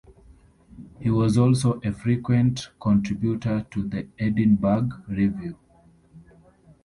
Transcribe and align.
He 0.99 1.11
was 1.11 1.37
also 1.37 1.79
a 1.83 1.91
frequent 1.91 2.69
contributor 2.81 3.67
to 3.69 3.83
the 3.87 4.07
"Edinburgh 4.17 4.89
Review". 5.07 5.59